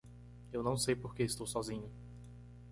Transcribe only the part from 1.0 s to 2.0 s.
estou sozinho